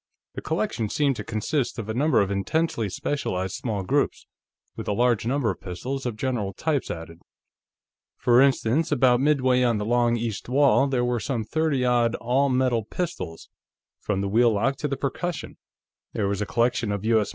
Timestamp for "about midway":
8.91-9.61